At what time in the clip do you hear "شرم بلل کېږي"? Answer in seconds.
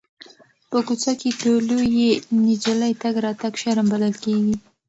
3.61-4.55